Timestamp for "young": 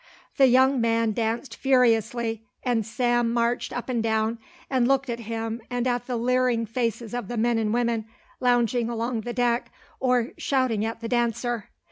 0.47-0.81